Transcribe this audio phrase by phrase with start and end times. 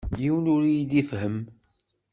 [0.21, 1.37] Yiwen ur yi-d-ifehhem.